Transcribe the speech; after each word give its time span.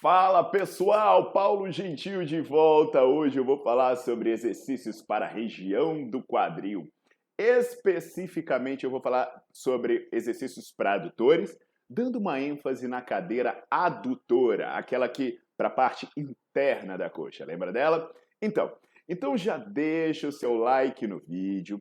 Fala 0.00 0.42
pessoal, 0.42 1.30
Paulo 1.30 1.70
Gentil 1.70 2.24
de 2.24 2.40
volta. 2.40 3.04
Hoje 3.04 3.38
eu 3.38 3.44
vou 3.44 3.58
falar 3.58 3.96
sobre 3.96 4.30
exercícios 4.30 5.02
para 5.02 5.26
a 5.26 5.28
região 5.28 6.08
do 6.08 6.22
quadril. 6.22 6.90
Especificamente 7.38 8.82
eu 8.82 8.90
vou 8.90 9.02
falar 9.02 9.30
sobre 9.52 10.08
exercícios 10.10 10.72
para 10.72 10.94
adutores, 10.94 11.54
dando 11.86 12.18
uma 12.18 12.40
ênfase 12.40 12.88
na 12.88 13.02
cadeira 13.02 13.62
adutora, 13.70 14.70
aquela 14.70 15.06
que 15.06 15.38
para 15.54 15.68
a 15.68 15.70
parte 15.70 16.08
interna 16.16 16.96
da 16.96 17.10
coxa. 17.10 17.44
Lembra 17.44 17.70
dela? 17.70 18.10
Então, 18.40 18.74
então 19.06 19.36
já 19.36 19.58
deixa 19.58 20.28
o 20.28 20.32
seu 20.32 20.54
like 20.54 21.06
no 21.06 21.18
vídeo, 21.18 21.78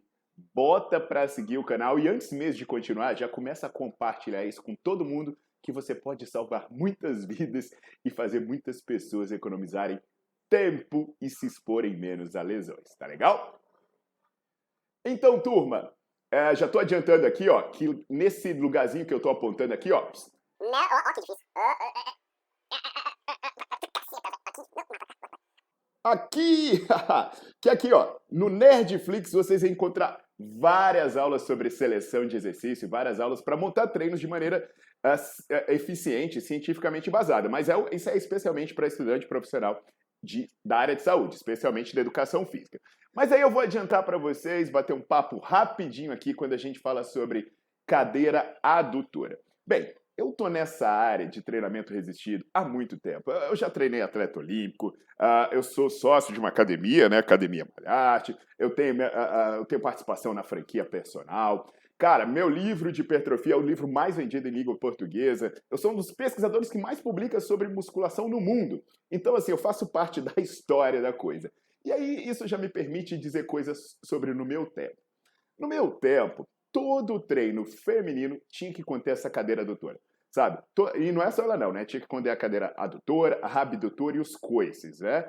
bota 0.54 1.00
para 1.00 1.26
seguir 1.30 1.58
o 1.58 1.64
canal 1.64 1.98
e 1.98 2.10
antes 2.10 2.34
mesmo 2.34 2.58
de 2.58 2.66
continuar, 2.66 3.16
já 3.16 3.30
começa 3.30 3.68
a 3.68 3.72
compartilhar 3.72 4.44
isso 4.44 4.62
com 4.62 4.76
todo 4.76 5.06
mundo 5.06 5.38
que 5.62 5.72
você 5.72 5.94
pode 5.94 6.26
salvar 6.26 6.68
muitas 6.70 7.26
vidas 7.26 7.72
e 8.04 8.10
fazer 8.10 8.40
muitas 8.40 8.82
pessoas 8.82 9.32
economizarem 9.32 10.00
tempo 10.50 11.16
e 11.22 11.30
se 11.30 11.46
exporem 11.46 11.96
menos 11.96 12.36
a 12.36 12.42
lesões, 12.42 12.96
tá 12.98 13.06
legal? 13.06 13.60
Então, 15.06 15.40
turma, 15.40 15.94
é, 16.32 16.56
já 16.56 16.66
estou 16.66 16.82
adiantando 16.82 17.26
aqui, 17.26 17.50
ó, 17.50 17.62
que 17.70 18.04
nesse 18.10 18.54
lugarzinho 18.54 19.06
que 19.06 19.14
eu 19.14 19.18
estou 19.18 19.32
apontando 19.32 19.74
aqui, 19.74 19.92
ó. 19.92 20.12
Aqui, 26.04 26.86
que 27.62 27.70
aqui, 27.70 27.94
ó, 27.94 28.18
no 28.32 28.50
Nerdflix 28.50 29.32
vocês 29.32 29.62
vão 29.62 29.70
encontrar 29.70 30.24
várias 30.40 31.18
aulas 31.18 31.42
sobre 31.42 31.70
seleção 31.70 32.26
de 32.26 32.38
exercício, 32.38 32.88
várias 32.88 33.20
aulas 33.20 33.42
para 33.42 33.58
montar 33.58 33.88
treinos 33.88 34.20
de 34.20 34.28
maneira 34.28 34.66
uh, 34.66 34.89
eficiente, 35.68 36.42
cientificamente 36.42 37.10
embasada. 37.10 37.48
Mas 37.48 37.70
é, 37.70 37.74
isso 37.92 38.10
é 38.10 38.18
especialmente 38.18 38.74
para 38.74 38.88
estudante 38.88 39.28
profissional 39.28 39.82
de, 40.22 40.50
da 40.64 40.78
área 40.78 40.96
de 40.96 41.02
saúde, 41.02 41.36
especialmente 41.36 41.96
da 41.96 42.02
educação 42.02 42.46
física. 42.46 42.80
Mas 43.14 43.32
aí 43.32 43.42
eu 43.42 43.50
vou 43.50 43.62
adiantar 43.62 44.04
para 44.04 44.18
vocês, 44.18 44.70
bater 44.70 44.94
um 44.94 45.02
papo 45.02 45.40
rapidinho 45.40 46.12
aqui 46.12 46.34
quando 46.34 46.54
a 46.54 46.58
gente 46.58 46.80
fala 46.80 47.04
sobre 47.04 47.52
cadeira 47.88 48.56
adutora. 48.62 49.38
Bem, 49.66 49.94
eu 50.18 50.32
tô 50.32 50.48
nessa 50.50 50.88
área 50.90 51.26
de 51.26 51.42
treinamento 51.42 51.94
resistido 51.94 52.46
há 52.54 52.64
muito 52.64 53.00
tempo. 53.00 53.32
Eu 53.32 53.56
já 53.56 53.70
treinei 53.70 54.02
atleta 54.02 54.38
olímpico, 54.38 54.90
uh, 55.20 55.52
eu 55.52 55.64
sou 55.64 55.90
sócio 55.90 56.34
de 56.34 56.40
uma 56.40 56.50
academia, 56.50 57.08
né? 57.08 57.18
Academia 57.18 57.66
Malharte, 57.78 58.38
eu 58.58 58.68
uh, 58.68 58.72
uh, 58.72 59.56
eu 59.56 59.66
tenho 59.66 59.82
participação 59.82 60.34
na 60.34 60.44
franquia 60.44 60.86
personal. 60.86 61.72
Cara, 62.00 62.26
meu 62.26 62.50
livro 62.50 62.94
de 62.94 63.02
hipertrofia 63.02 63.54
é 63.54 63.58
o 63.58 63.62
livro 63.62 63.86
mais 63.86 64.16
vendido 64.16 64.48
em 64.48 64.52
língua 64.52 64.78
portuguesa. 64.78 65.54
Eu 65.70 65.78
sou 65.78 65.92
um 65.92 65.96
dos 65.96 66.14
pesquisadores 66.14 66.70
que 66.70 66.78
mais 66.78 67.02
publica 67.02 67.42
sobre 67.42 67.68
musculação 67.68 68.30
no 68.30 68.40
mundo. 68.40 68.82
Então, 69.12 69.36
assim, 69.36 69.52
eu 69.52 69.58
faço 69.58 69.86
parte 69.86 70.22
da 70.24 70.34
história 70.38 71.02
da 71.02 71.12
coisa. 71.12 71.52
E 71.84 71.92
aí, 71.92 72.26
isso 72.28 72.48
já 72.48 72.58
me 72.58 72.70
permite 72.70 73.18
dizer 73.18 73.46
coisas 73.46 73.98
sobre 74.04 74.34
no 74.34 74.46
meu 74.46 74.66
tempo. 74.66 74.96
No 75.60 75.68
meu 75.68 75.92
tempo, 75.92 76.48
todo 76.72 77.20
treino 77.20 77.66
feminino 77.66 78.40
tinha 78.48 78.74
que 78.74 78.82
conter 78.82 79.12
essa 79.12 79.30
cadeira 79.30 79.66
doutora 79.66 80.00
sabe? 80.32 80.62
E 80.96 81.12
não 81.12 81.24
é 81.24 81.32
só 81.32 81.44
ela 81.44 81.58
não, 81.58 81.74
né? 81.74 81.86
Tinha 81.86 82.00
que 82.00 82.06
esconder 82.06 82.30
a 82.30 82.36
cadeira 82.36 82.72
adutora, 82.78 83.40
a 83.42 83.62
abdutora 83.62 84.18
e 84.18 84.20
os 84.20 84.36
coices, 84.36 85.00
né? 85.00 85.28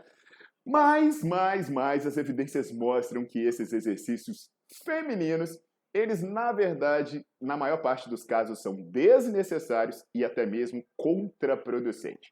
Mas, 0.65 1.25
mais, 1.25 1.71
mais, 1.71 2.07
as 2.07 2.19
evidências 2.19 2.71
mostram 2.71 3.25
que 3.25 3.39
esses 3.39 3.73
exercícios 3.73 4.51
femininos, 4.85 5.59
eles, 5.93 6.23
na 6.23 6.53
verdade, 6.53 7.25
na 7.41 7.57
maior 7.57 7.79
parte 7.79 8.09
dos 8.09 8.25
casos, 8.25 8.61
são 8.61 8.75
desnecessários 8.75 10.05
e 10.15 10.25
até 10.25 10.47
mesmo 10.47 10.85
contraproducentes. 10.97 12.31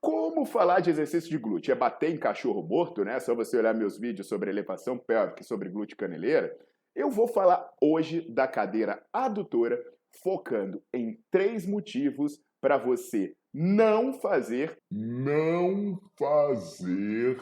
Como 0.00 0.44
falar 0.44 0.80
de 0.80 0.90
exercício 0.90 1.30
de 1.30 1.38
glúteo? 1.38 1.72
É 1.72 1.74
bater 1.74 2.10
em 2.10 2.18
cachorro 2.18 2.62
morto, 2.62 3.04
né? 3.04 3.18
Só 3.18 3.34
você 3.34 3.56
olhar 3.56 3.74
meus 3.74 3.98
vídeos 3.98 4.28
sobre 4.28 4.50
elevação 4.50 4.96
pélvica 4.96 5.42
e 5.42 5.44
sobre 5.44 5.68
glúteo 5.68 5.96
caneleira. 5.96 6.56
Eu 6.94 7.10
vou 7.10 7.26
falar 7.26 7.68
hoje 7.80 8.20
da 8.28 8.46
cadeira 8.46 9.04
adutora 9.12 9.82
focando 10.22 10.82
em 10.92 11.20
três 11.30 11.66
motivos 11.66 12.40
para 12.60 12.76
você 12.76 13.34
não 13.52 14.12
fazer, 14.12 14.78
não 14.90 15.98
fazer 16.16 17.40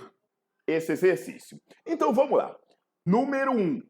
esse 0.66 0.92
exercício. 0.92 1.60
Então 1.86 2.12
vamos 2.12 2.38
lá. 2.38 2.56
Número 3.04 3.52
1. 3.52 3.60
Um, 3.60 3.82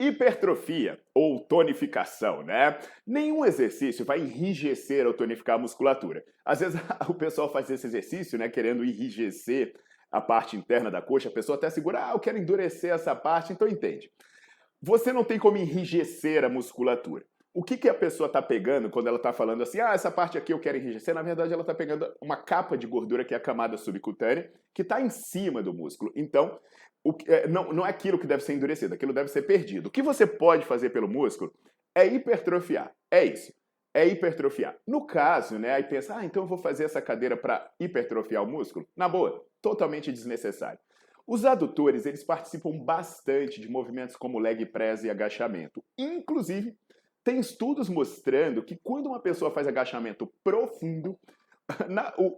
hipertrofia 0.00 0.98
ou 1.14 1.40
tonificação, 1.40 2.42
né? 2.42 2.78
Nenhum 3.06 3.44
exercício 3.44 4.02
vai 4.02 4.18
enrijecer 4.18 5.06
ou 5.06 5.12
tonificar 5.12 5.56
a 5.56 5.58
musculatura. 5.58 6.24
Às 6.42 6.60
vezes 6.60 6.80
o 7.06 7.12
pessoal 7.12 7.52
faz 7.52 7.70
esse 7.70 7.86
exercício, 7.86 8.38
né, 8.38 8.48
querendo 8.48 8.82
enrijecer 8.82 9.74
a 10.10 10.20
parte 10.20 10.56
interna 10.56 10.90
da 10.90 11.02
coxa, 11.02 11.28
a 11.28 11.32
pessoa 11.32 11.56
até 11.56 11.68
segura, 11.68 12.08
ah, 12.08 12.12
eu 12.12 12.18
quero 12.18 12.38
endurecer 12.38 12.92
essa 12.92 13.14
parte, 13.14 13.52
então 13.52 13.68
entende. 13.68 14.10
Você 14.82 15.12
não 15.12 15.22
tem 15.22 15.38
como 15.38 15.58
enrijecer 15.58 16.42
a 16.42 16.48
musculatura. 16.48 17.24
O 17.52 17.62
que, 17.62 17.76
que 17.76 17.88
a 17.88 17.94
pessoa 17.94 18.26
está 18.26 18.40
pegando 18.40 18.88
quando 18.88 19.08
ela 19.08 19.16
está 19.16 19.32
falando 19.32 19.62
assim, 19.62 19.80
ah, 19.80 19.92
essa 19.92 20.10
parte 20.10 20.38
aqui 20.38 20.52
eu 20.52 20.58
quero 20.58 20.78
enrijecer? 20.78 21.14
Na 21.14 21.22
verdade, 21.22 21.52
ela 21.52 21.62
está 21.62 21.74
pegando 21.74 22.10
uma 22.20 22.36
capa 22.36 22.76
de 22.76 22.86
gordura, 22.86 23.24
que 23.24 23.34
é 23.34 23.36
a 23.36 23.40
camada 23.40 23.76
subcutânea, 23.76 24.50
que 24.72 24.82
está 24.82 25.00
em 25.00 25.10
cima 25.10 25.62
do 25.62 25.74
músculo. 25.74 26.12
Então, 26.16 26.58
o, 27.04 27.14
é, 27.26 27.48
não, 27.48 27.72
não 27.72 27.86
é 27.86 27.90
aquilo 27.90 28.18
que 28.18 28.26
deve 28.26 28.42
ser 28.42 28.54
endurecido, 28.54 28.94
aquilo 28.94 29.12
deve 29.12 29.28
ser 29.28 29.42
perdido. 29.42 29.86
O 29.86 29.90
que 29.90 30.02
você 30.02 30.26
pode 30.26 30.66
fazer 30.66 30.90
pelo 30.90 31.08
músculo 31.08 31.52
é 31.94 32.06
hipertrofiar. 32.06 32.94
É 33.10 33.24
isso. 33.24 33.52
É 33.92 34.06
hipertrofiar. 34.06 34.76
No 34.86 35.06
caso, 35.06 35.58
né, 35.58 35.72
aí 35.72 35.84
pensa, 35.84 36.16
ah, 36.16 36.24
então 36.24 36.44
eu 36.44 36.48
vou 36.48 36.58
fazer 36.58 36.84
essa 36.84 37.02
cadeira 37.02 37.36
para 37.36 37.70
hipertrofiar 37.80 38.42
o 38.44 38.46
músculo? 38.46 38.86
Na 38.96 39.08
boa, 39.08 39.44
totalmente 39.60 40.12
desnecessário. 40.12 40.78
Os 41.26 41.44
adutores, 41.44 42.06
eles 42.06 42.24
participam 42.24 42.78
bastante 42.78 43.60
de 43.60 43.68
movimentos 43.68 44.16
como 44.16 44.38
leg 44.38 44.64
press 44.66 45.04
e 45.04 45.10
agachamento. 45.10 45.82
Inclusive, 45.96 46.76
tem 47.24 47.38
estudos 47.38 47.88
mostrando 47.88 48.62
que 48.62 48.76
quando 48.82 49.06
uma 49.06 49.20
pessoa 49.20 49.50
faz 49.50 49.66
agachamento 49.66 50.32
profundo, 50.42 51.18
na, 51.88 52.12
o, 52.18 52.36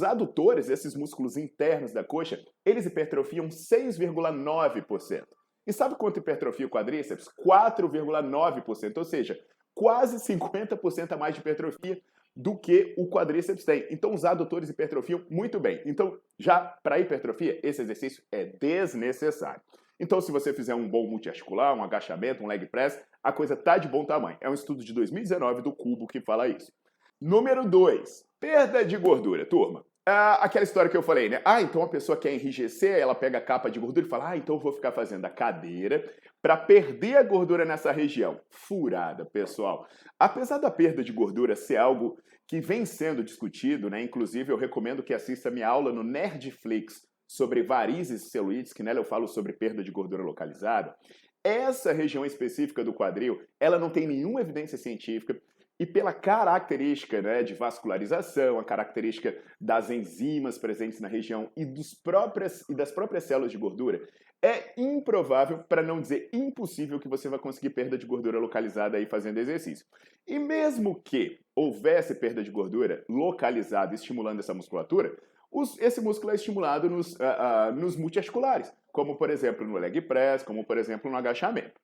os 0.00 0.06
adutores, 0.06 0.70
esses 0.70 0.94
músculos 0.94 1.36
internos 1.36 1.92
da 1.92 2.04
coxa, 2.04 2.40
eles 2.64 2.86
hipertrofiam 2.86 3.48
6,9%. 3.48 5.24
E 5.66 5.72
sabe 5.72 5.96
quanto 5.96 6.20
hipertrofia 6.20 6.66
o 6.66 6.70
quadríceps? 6.70 7.28
4,9%, 7.44 8.96
ou 8.96 9.04
seja, 9.04 9.38
quase 9.74 10.16
50% 10.18 11.12
a 11.12 11.16
mais 11.16 11.34
de 11.34 11.40
hipertrofia 11.40 12.00
do 12.34 12.56
que 12.56 12.94
o 12.96 13.08
quadríceps 13.08 13.64
tem. 13.64 13.88
Então 13.90 14.14
os 14.14 14.24
adutores 14.24 14.70
hipertrofiam 14.70 15.24
muito 15.28 15.58
bem. 15.58 15.82
Então, 15.84 16.16
já 16.38 16.60
para 16.60 17.00
hipertrofia, 17.00 17.58
esse 17.64 17.82
exercício 17.82 18.22
é 18.30 18.44
desnecessário. 18.44 19.60
Então, 19.98 20.20
se 20.20 20.30
você 20.30 20.54
fizer 20.54 20.76
um 20.76 20.88
bom 20.88 21.08
multiarticular, 21.08 21.74
um 21.74 21.82
agachamento, 21.82 22.44
um 22.44 22.46
leg 22.46 22.64
press, 22.66 23.02
a 23.20 23.32
coisa 23.32 23.56
tá 23.56 23.76
de 23.78 23.88
bom 23.88 24.04
tamanho. 24.04 24.38
É 24.40 24.48
um 24.48 24.54
estudo 24.54 24.84
de 24.84 24.94
2019 24.94 25.60
do 25.60 25.72
Cubo 25.72 26.06
que 26.06 26.20
fala 26.20 26.46
isso. 26.46 26.72
Número 27.20 27.68
2, 27.68 28.27
perda 28.40 28.84
de 28.84 28.96
gordura. 28.96 29.44
Turma, 29.44 29.84
ah, 30.06 30.42
aquela 30.42 30.64
história 30.64 30.90
que 30.90 30.96
eu 30.96 31.02
falei, 31.02 31.28
né? 31.28 31.42
Ah, 31.44 31.60
então 31.60 31.82
a 31.82 31.88
pessoa 31.88 32.16
quer 32.16 32.32
enrijecer, 32.32 32.98
ela 32.98 33.14
pega 33.14 33.36
a 33.36 33.42
capa 33.42 33.70
de 33.70 33.78
gordura 33.78 34.06
e 34.06 34.08
fala, 34.08 34.30
ah, 34.30 34.36
então 34.38 34.56
eu 34.56 34.60
vou 34.60 34.72
ficar 34.72 34.90
fazendo 34.90 35.24
a 35.26 35.30
cadeira 35.30 36.10
para 36.40 36.56
perder 36.56 37.18
a 37.18 37.22
gordura 37.22 37.64
nessa 37.64 37.92
região. 37.92 38.40
Furada, 38.48 39.26
pessoal. 39.26 39.86
Apesar 40.18 40.56
da 40.58 40.70
perda 40.70 41.04
de 41.04 41.12
gordura 41.12 41.54
ser 41.54 41.76
algo 41.76 42.18
que 42.46 42.58
vem 42.58 42.86
sendo 42.86 43.22
discutido, 43.22 43.90
né? 43.90 44.02
Inclusive, 44.02 44.50
eu 44.50 44.56
recomendo 44.56 45.02
que 45.02 45.12
assista 45.12 45.50
minha 45.50 45.68
aula 45.68 45.92
no 45.92 46.02
Nerdflix 46.02 47.06
sobre 47.26 47.62
varizes 47.62 48.22
e 48.22 48.30
celulites, 48.30 48.72
que 48.72 48.82
nela 48.82 49.00
eu 49.00 49.04
falo 49.04 49.28
sobre 49.28 49.52
perda 49.52 49.84
de 49.84 49.90
gordura 49.90 50.22
localizada. 50.22 50.96
Essa 51.44 51.92
região 51.92 52.24
específica 52.24 52.82
do 52.82 52.94
quadril, 52.94 53.42
ela 53.60 53.78
não 53.78 53.90
tem 53.90 54.06
nenhuma 54.06 54.40
evidência 54.40 54.78
científica 54.78 55.38
e 55.78 55.86
pela 55.86 56.12
característica 56.12 57.22
né, 57.22 57.42
de 57.42 57.54
vascularização, 57.54 58.58
a 58.58 58.64
característica 58.64 59.36
das 59.60 59.90
enzimas 59.90 60.58
presentes 60.58 61.00
na 61.00 61.08
região 61.08 61.50
e, 61.56 61.64
dos 61.64 61.94
próprias, 61.94 62.68
e 62.68 62.74
das 62.74 62.90
próprias 62.90 63.24
células 63.24 63.52
de 63.52 63.58
gordura, 63.58 64.06
é 64.42 64.72
improvável, 64.76 65.58
para 65.58 65.82
não 65.82 66.00
dizer 66.00 66.28
impossível, 66.32 67.00
que 67.00 67.08
você 67.08 67.28
vai 67.28 67.38
conseguir 67.38 67.70
perda 67.70 67.98
de 67.98 68.06
gordura 68.06 68.38
localizada 68.38 68.96
aí 68.96 69.06
fazendo 69.06 69.38
exercício. 69.38 69.84
E 70.26 70.38
mesmo 70.38 71.00
que 71.02 71.40
houvesse 71.54 72.14
perda 72.14 72.42
de 72.42 72.50
gordura 72.50 73.04
localizada 73.08 73.94
estimulando 73.94 74.40
essa 74.40 74.54
musculatura, 74.54 75.16
os, 75.50 75.78
esse 75.80 76.00
músculo 76.00 76.32
é 76.32 76.34
estimulado 76.34 76.90
nos, 76.90 77.14
uh, 77.14 77.70
uh, 77.70 77.72
nos 77.72 77.96
multiarticulares, 77.96 78.72
como 78.92 79.16
por 79.16 79.30
exemplo 79.30 79.66
no 79.66 79.78
leg 79.78 80.00
press, 80.02 80.42
como 80.42 80.64
por 80.64 80.76
exemplo 80.76 81.10
no 81.10 81.16
agachamento. 81.16 81.80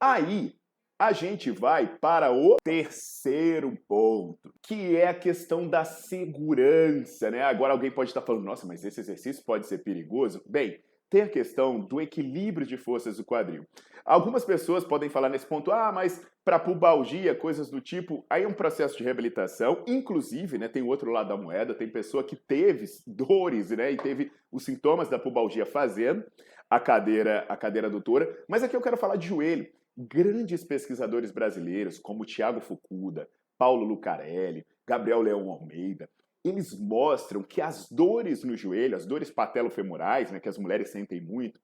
Aí 0.00 0.54
a 0.98 1.12
gente 1.12 1.50
vai 1.50 1.98
para 1.98 2.32
o 2.32 2.56
terceiro 2.62 3.76
ponto, 3.88 4.52
que 4.62 4.96
é 4.96 5.08
a 5.08 5.14
questão 5.14 5.68
da 5.68 5.84
segurança, 5.84 7.30
né? 7.30 7.42
Agora 7.42 7.72
alguém 7.72 7.90
pode 7.90 8.10
estar 8.10 8.22
falando, 8.22 8.44
nossa, 8.44 8.66
mas 8.66 8.84
esse 8.84 9.00
exercício 9.00 9.44
pode 9.44 9.66
ser 9.66 9.78
perigoso. 9.78 10.42
Bem, 10.46 10.80
tem 11.10 11.22
a 11.22 11.28
questão 11.28 11.80
do 11.80 12.00
equilíbrio 12.00 12.66
de 12.66 12.76
forças 12.76 13.16
do 13.16 13.24
quadril. 13.24 13.66
Algumas 14.04 14.44
pessoas 14.44 14.84
podem 14.84 15.08
falar 15.08 15.28
nesse 15.28 15.46
ponto, 15.46 15.72
ah, 15.72 15.90
mas 15.90 16.24
para 16.44 16.58
pubalgia, 16.58 17.34
coisas 17.34 17.70
do 17.70 17.80
tipo, 17.80 18.24
aí 18.28 18.42
é 18.42 18.48
um 18.48 18.52
processo 18.52 18.96
de 18.98 19.02
reabilitação, 19.02 19.82
inclusive, 19.86 20.58
né, 20.58 20.68
tem 20.68 20.82
o 20.82 20.88
outro 20.88 21.10
lado 21.10 21.28
da 21.28 21.36
moeda, 21.36 21.74
tem 21.74 21.88
pessoa 21.88 22.22
que 22.22 22.36
teve 22.36 22.84
dores, 23.06 23.70
né, 23.70 23.92
e 23.92 23.96
teve 23.96 24.30
os 24.52 24.64
sintomas 24.64 25.08
da 25.08 25.18
pubalgia 25.18 25.64
fazendo 25.64 26.22
a 26.68 26.78
cadeira, 26.78 27.46
a 27.48 27.56
cadeira 27.56 27.88
adutora, 27.88 28.28
mas 28.46 28.62
aqui 28.62 28.76
eu 28.76 28.82
quero 28.82 28.96
falar 28.96 29.16
de 29.16 29.28
joelho. 29.28 29.66
Grandes 29.96 30.64
pesquisadores 30.64 31.30
brasileiros, 31.30 31.98
como 31.98 32.24
Tiago 32.24 32.60
Fukuda, 32.60 33.28
Paulo 33.56 33.84
Lucarelli, 33.84 34.66
Gabriel 34.86 35.22
Leão 35.22 35.50
Almeida, 35.50 36.08
eles 36.44 36.78
mostram 36.78 37.42
que 37.42 37.60
as 37.60 37.88
dores 37.90 38.44
no 38.44 38.56
joelho, 38.56 38.96
as 38.96 39.06
dores 39.06 39.30
patelofemorais, 39.30 40.30
né, 40.30 40.40
que 40.40 40.48
as 40.48 40.58
mulheres 40.58 40.90
sentem 40.90 41.20
muito, 41.20 41.60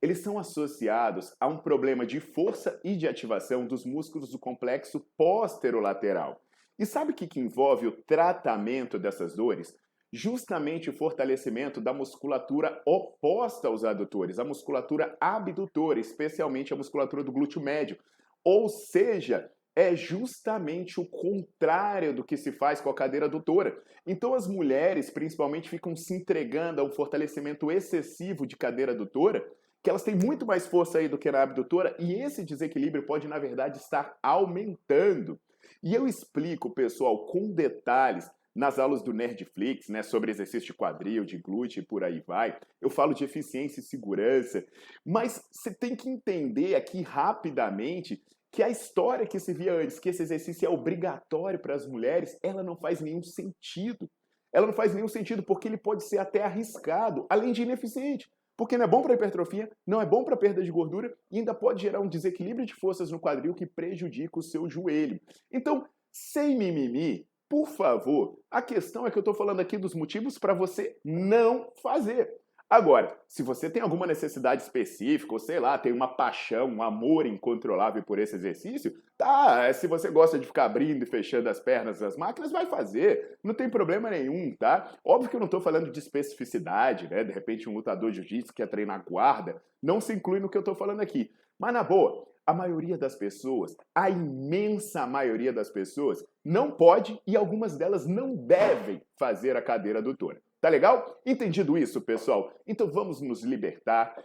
eles 0.00 0.18
são 0.18 0.38
associados 0.38 1.34
a 1.38 1.46
um 1.46 1.58
problema 1.58 2.06
de 2.06 2.18
força 2.18 2.80
e 2.82 2.96
de 2.96 3.06
ativação 3.06 3.66
dos 3.66 3.84
músculos 3.84 4.30
do 4.30 4.38
complexo 4.38 5.06
posterolateral. 5.16 6.40
E 6.78 6.86
sabe 6.86 7.12
o 7.12 7.14
que, 7.14 7.26
que 7.26 7.38
envolve 7.38 7.86
o 7.86 7.92
tratamento 7.92 8.98
dessas 8.98 9.36
dores? 9.36 9.76
Justamente 10.12 10.90
o 10.90 10.92
fortalecimento 10.92 11.80
da 11.80 11.94
musculatura 11.94 12.82
oposta 12.84 13.68
aos 13.68 13.82
adutores, 13.82 14.38
a 14.38 14.44
musculatura 14.44 15.16
abdutora, 15.18 15.98
especialmente 15.98 16.72
a 16.72 16.76
musculatura 16.76 17.24
do 17.24 17.32
glúteo 17.32 17.62
médio. 17.62 17.96
Ou 18.44 18.68
seja, 18.68 19.50
é 19.74 19.96
justamente 19.96 21.00
o 21.00 21.06
contrário 21.06 22.14
do 22.14 22.22
que 22.22 22.36
se 22.36 22.52
faz 22.52 22.80
com 22.80 22.90
a 22.90 22.94
cadeira 22.94 23.24
adutora. 23.24 23.74
Então 24.06 24.34
as 24.34 24.46
mulheres, 24.46 25.08
principalmente, 25.08 25.70
ficam 25.70 25.96
se 25.96 26.12
entregando 26.12 26.82
a 26.82 26.84
um 26.84 26.90
fortalecimento 26.90 27.70
excessivo 27.70 28.46
de 28.46 28.56
cadeira 28.56 28.92
adutora 28.92 29.42
que 29.82 29.90
elas 29.90 30.04
têm 30.04 30.14
muito 30.14 30.46
mais 30.46 30.66
força 30.66 30.98
aí 30.98 31.08
do 31.08 31.18
que 31.18 31.30
na 31.30 31.42
abdutora 31.42 31.96
e 31.98 32.14
esse 32.14 32.44
desequilíbrio 32.44 33.04
pode, 33.04 33.26
na 33.26 33.38
verdade, 33.38 33.78
estar 33.78 34.16
aumentando. 34.22 35.40
E 35.82 35.92
eu 35.92 36.06
explico, 36.06 36.70
pessoal, 36.70 37.26
com 37.26 37.50
detalhes 37.50 38.30
nas 38.54 38.78
aulas 38.78 39.02
do 39.02 39.12
Nerdflix, 39.12 39.88
né, 39.88 40.02
sobre 40.02 40.30
exercício 40.30 40.66
de 40.66 40.74
quadril, 40.74 41.24
de 41.24 41.38
glúteo 41.38 41.80
e 41.80 41.86
por 41.86 42.04
aí 42.04 42.20
vai. 42.26 42.58
Eu 42.80 42.90
falo 42.90 43.14
de 43.14 43.24
eficiência 43.24 43.80
e 43.80 43.82
segurança, 43.82 44.64
mas 45.04 45.42
você 45.50 45.72
tem 45.72 45.96
que 45.96 46.08
entender 46.08 46.74
aqui 46.74 47.02
rapidamente 47.02 48.22
que 48.50 48.62
a 48.62 48.68
história 48.68 49.26
que 49.26 49.38
se 49.38 49.54
via 49.54 49.72
antes, 49.74 49.98
que 49.98 50.10
esse 50.10 50.22
exercício 50.22 50.66
é 50.66 50.68
obrigatório 50.68 51.58
para 51.58 51.74
as 51.74 51.86
mulheres, 51.86 52.38
ela 52.42 52.62
não 52.62 52.76
faz 52.76 53.00
nenhum 53.00 53.22
sentido. 53.22 54.10
Ela 54.52 54.66
não 54.66 54.74
faz 54.74 54.94
nenhum 54.94 55.08
sentido 55.08 55.42
porque 55.42 55.66
ele 55.66 55.78
pode 55.78 56.04
ser 56.04 56.18
até 56.18 56.42
arriscado, 56.42 57.26
além 57.30 57.52
de 57.52 57.62
ineficiente 57.62 58.28
porque 58.56 58.76
não 58.76 58.84
é 58.84 58.88
bom 58.88 59.02
para 59.02 59.14
hipertrofia, 59.14 59.70
não 59.86 60.00
é 60.00 60.06
bom 60.06 60.24
para 60.24 60.36
perda 60.36 60.62
de 60.62 60.70
gordura 60.70 61.12
e 61.30 61.38
ainda 61.38 61.54
pode 61.54 61.82
gerar 61.82 62.00
um 62.00 62.08
desequilíbrio 62.08 62.66
de 62.66 62.74
forças 62.74 63.10
no 63.10 63.18
quadril 63.18 63.54
que 63.54 63.66
prejudica 63.66 64.38
o 64.38 64.42
seu 64.42 64.68
joelho. 64.68 65.20
Então, 65.50 65.84
sem 66.12 66.56
mimimi, 66.56 67.26
por 67.52 67.68
favor, 67.68 68.38
a 68.50 68.62
questão 68.62 69.06
é 69.06 69.10
que 69.10 69.18
eu 69.18 69.20
estou 69.20 69.34
falando 69.34 69.60
aqui 69.60 69.76
dos 69.76 69.94
motivos 69.94 70.38
para 70.38 70.54
você 70.54 70.96
não 71.04 71.70
fazer. 71.82 72.32
Agora, 72.68 73.14
se 73.28 73.42
você 73.42 73.68
tem 73.68 73.82
alguma 73.82 74.06
necessidade 74.06 74.62
específica, 74.62 75.34
ou 75.34 75.38
sei 75.38 75.60
lá, 75.60 75.76
tem 75.76 75.92
uma 75.92 76.08
paixão, 76.08 76.66
um 76.66 76.82
amor 76.82 77.26
incontrolável 77.26 78.02
por 78.02 78.18
esse 78.18 78.34
exercício, 78.36 78.94
tá, 79.18 79.70
se 79.74 79.86
você 79.86 80.10
gosta 80.10 80.38
de 80.38 80.46
ficar 80.46 80.64
abrindo 80.64 81.02
e 81.02 81.06
fechando 81.06 81.46
as 81.50 81.60
pernas 81.60 81.98
das 81.98 82.16
máquinas, 82.16 82.50
vai 82.50 82.64
fazer, 82.64 83.38
não 83.44 83.52
tem 83.52 83.68
problema 83.68 84.08
nenhum, 84.08 84.56
tá? 84.58 84.90
Óbvio 85.04 85.28
que 85.28 85.36
eu 85.36 85.40
não 85.40 85.44
estou 85.44 85.60
falando 85.60 85.92
de 85.92 85.98
especificidade, 85.98 87.06
né? 87.06 87.22
De 87.22 87.32
repente 87.32 87.68
um 87.68 87.74
lutador 87.74 88.10
de 88.10 88.16
jiu-jitsu 88.16 88.54
quer 88.54 88.66
treinar 88.66 89.04
guarda, 89.04 89.62
não 89.82 90.00
se 90.00 90.14
inclui 90.14 90.40
no 90.40 90.48
que 90.48 90.56
eu 90.56 90.62
estou 90.62 90.74
falando 90.74 91.02
aqui. 91.02 91.30
Mas 91.58 91.74
na 91.74 91.84
boa, 91.84 92.26
a 92.46 92.52
maioria 92.52 92.98
das 92.98 93.14
pessoas, 93.14 93.76
a 93.94 94.10
imensa 94.10 95.06
maioria 95.06 95.52
das 95.52 95.70
pessoas, 95.70 96.24
não 96.44 96.70
pode 96.70 97.20
e 97.26 97.36
algumas 97.36 97.76
delas 97.76 98.06
não 98.06 98.34
devem 98.34 99.00
fazer 99.18 99.56
a 99.56 99.62
cadeira 99.62 100.00
adutora. 100.00 100.40
Tá 100.60 100.68
legal? 100.68 101.20
Entendido 101.26 101.76
isso, 101.76 102.00
pessoal? 102.00 102.52
Então 102.66 102.88
vamos 102.88 103.20
nos 103.20 103.42
libertar. 103.42 104.16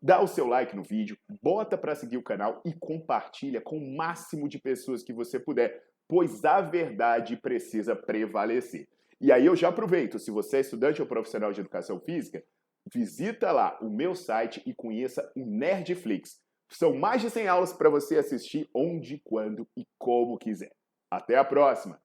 Dá 0.00 0.20
o 0.20 0.28
seu 0.28 0.46
like 0.46 0.76
no 0.76 0.82
vídeo, 0.82 1.18
bota 1.42 1.76
para 1.76 1.94
seguir 1.94 2.18
o 2.18 2.22
canal 2.22 2.62
e 2.64 2.72
compartilha 2.72 3.60
com 3.60 3.78
o 3.78 3.96
máximo 3.96 4.48
de 4.48 4.58
pessoas 4.58 5.02
que 5.02 5.12
você 5.12 5.40
puder, 5.40 5.82
pois 6.06 6.44
a 6.44 6.60
verdade 6.60 7.36
precisa 7.36 7.96
prevalecer. 7.96 8.86
E 9.20 9.32
aí 9.32 9.44
eu 9.46 9.56
já 9.56 9.68
aproveito, 9.68 10.18
se 10.18 10.30
você 10.30 10.58
é 10.58 10.60
estudante 10.60 11.02
ou 11.02 11.08
profissional 11.08 11.52
de 11.52 11.60
educação 11.60 11.98
física, 11.98 12.44
visita 12.92 13.50
lá 13.50 13.76
o 13.82 13.90
meu 13.90 14.14
site 14.14 14.62
e 14.64 14.72
conheça 14.72 15.30
o 15.36 15.44
Nerdflix. 15.44 16.38
São 16.70 16.94
mais 16.94 17.22
de 17.22 17.30
100 17.30 17.48
aulas 17.48 17.72
para 17.72 17.88
você 17.88 18.18
assistir 18.18 18.68
onde, 18.74 19.20
quando 19.24 19.66
e 19.76 19.86
como 19.98 20.38
quiser. 20.38 20.72
Até 21.10 21.36
a 21.36 21.44
próxima! 21.44 22.00